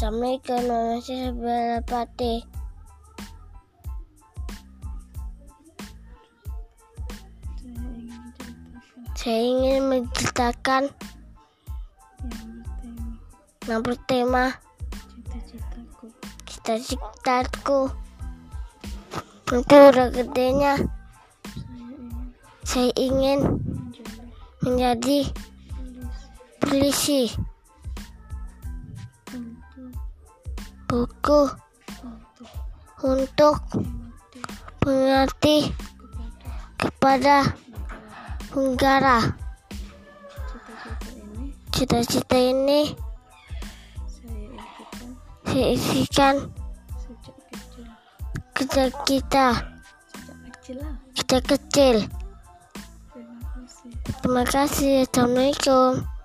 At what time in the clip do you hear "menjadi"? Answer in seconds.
24.64-25.28